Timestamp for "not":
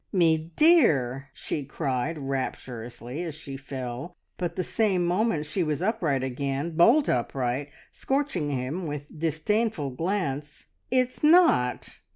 11.23-11.99